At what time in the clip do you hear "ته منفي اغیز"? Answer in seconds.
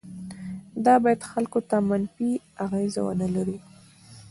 1.69-2.93